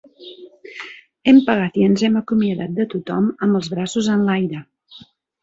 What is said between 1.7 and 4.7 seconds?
i ens hem acomiadat de tothom amb els braços enlaire.